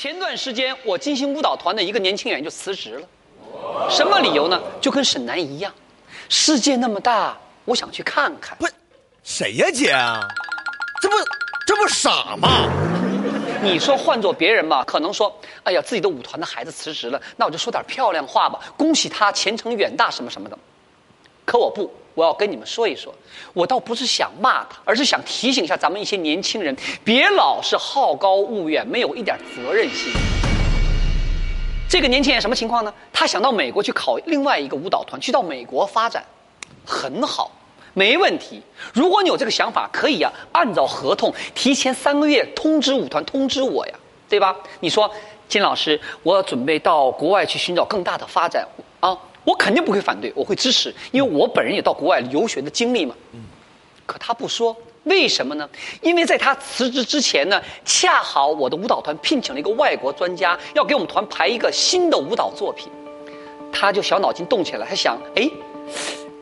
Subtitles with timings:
[0.00, 3.06] 前段时间，我金星舞蹈团的一个年轻演员就辞职了，
[3.90, 4.58] 什么理由呢？
[4.80, 5.70] 就跟沈南一样，
[6.30, 8.56] 世界那么大，我想去看看。
[8.56, 8.66] 不，
[9.22, 9.88] 谁呀，姐？
[11.02, 11.16] 这不，
[11.66, 12.48] 这不傻吗？
[13.62, 20.58] 你说换做别人吧，可能说，哎呀，自己的舞团的孩子辞职了，那我就说点漂亮话吧，恭喜他前程远大什么什么的。
[21.44, 23.14] 可我不，我要跟你们说一说，
[23.54, 30.12] 我倒不是想骂他，而是想提醒一下咱们一些年轻人，别老是好高骛远，没有一点责任心。
[31.88, 32.92] 这个年轻人什么情况呢？
[33.10, 36.22] 他想到美国去考另外一个舞蹈团，去到美国发展，
[36.84, 37.50] 很好。
[37.94, 38.60] 没问题，
[38.92, 43.94] 如果你有这个想法，可以呀，按照合同提前三个月通知舞团，通知我呀，
[44.28, 44.54] 对吧？
[44.80, 45.10] 你说，
[45.48, 48.68] 金老师，我准备到国外去寻找更大的发展
[49.00, 49.16] 啊，
[49.50, 53.12] 我肯定不会反对，我会支持，因为我本人也到国外留学的经历嘛。
[53.32, 53.40] 嗯，
[54.06, 55.68] 可他不说，为什么呢？
[56.00, 62.88] 因为在他辞职之前呢，恰好我的舞蹈团聘请了一个外国专家，要给我们团排一个新的舞蹈作品，
[63.72, 65.50] 他就小脑筋动起来，他想，哎。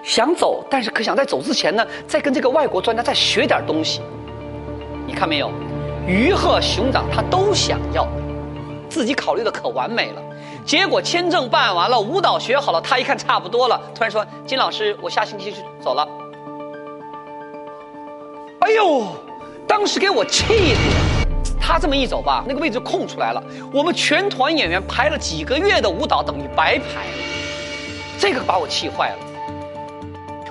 [0.04, 4.00] 想走，但是可想在走之前呢，再跟这个外国专家再学点东西。
[5.06, 5.50] 你看没有，
[6.06, 8.06] 鱼和熊掌他都想要，
[8.90, 10.22] 自己考虑的可完美了。
[10.68, 16.06] 结果签证办完了，舞蹈学好了，他一看差不多了，突然说：“金老师，我下星期就走了。”
[18.60, 19.06] 哎呦，
[19.66, 20.78] 当时给我气的。
[21.58, 27.16] 他这么一走吧，那个位置空出来了，我们全团演员排了几个月的舞蹈，等于白排了。
[28.18, 29.16] 这个把我气坏了。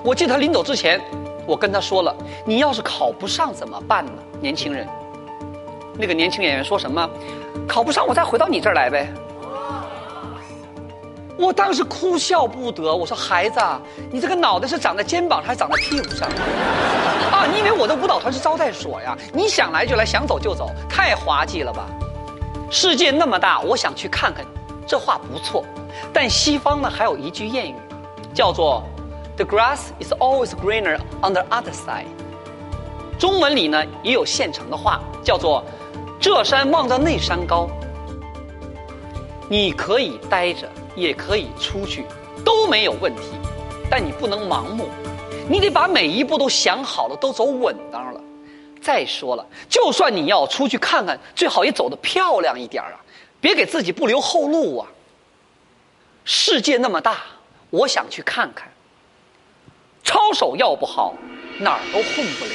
[0.02, 1.00] 我记得他临走之前，
[1.46, 2.12] 我跟他说了
[2.44, 4.84] ：“你要是考不上怎么办呢？”年轻人，
[5.96, 7.08] 那个年轻演员说什么
[7.68, 9.08] ：“考不上我再回到你这儿来呗。”
[11.38, 13.60] 我当时哭笑不得，我说：“孩子，
[14.10, 16.28] 你这个脑袋是长在肩膀上还是长在屁股上？
[17.30, 19.16] 啊，你以为我的舞蹈团是招待所呀？
[19.32, 21.86] 你想来就来，想走就走，太滑稽了吧？
[22.70, 24.44] 世界那么大，我想去看看，
[24.84, 25.64] 这话不错。
[26.12, 27.74] 但西方呢，还有一句谚语，
[28.34, 28.82] 叫做。
[29.36, 32.06] The grass is always greener on the other side。
[33.20, 35.62] 中文里呢也有现成的话，叫做
[36.18, 37.70] “这山望着那山高”。
[39.48, 40.68] 你可以待着，
[40.98, 42.04] 也可以出去，
[42.44, 43.22] 都没有问题。
[43.90, 44.88] 但你不能盲目，
[45.48, 48.20] 你得把每一步都想好了，都走稳当了。
[48.80, 53.00] 再说了，就算你要出去看看，最好也走得漂亮一点啊，
[53.40, 54.86] 别给自己不留后路啊。
[56.24, 57.22] 世界那么大，
[57.70, 58.68] 我想去看看。
[60.04, 61.14] 操守要不好，
[61.58, 62.50] 哪儿都混不了。